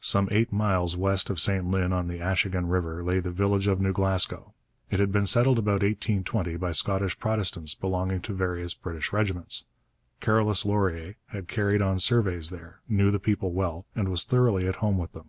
[0.00, 3.80] Some eight miles west of St Lin on the Achigan river lay the village of
[3.80, 4.52] New Glasgow.
[4.90, 9.66] It had been settled about 1820 by Scottish Protestants belonging to various British regiments.
[10.20, 14.74] Carolus Laurier had carried on surveys there, knew the people well, and was thoroughly at
[14.82, 15.28] home with them.